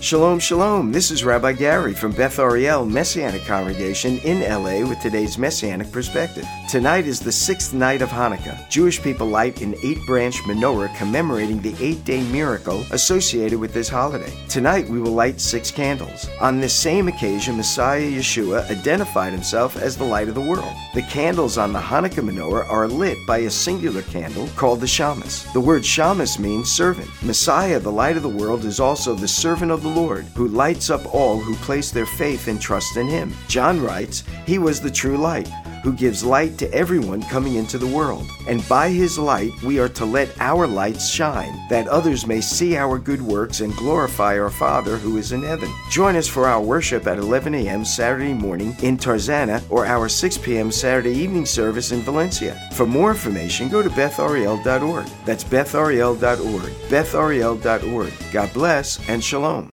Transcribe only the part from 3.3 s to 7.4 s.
Congregation in LA with today's Messianic Perspective. Tonight is the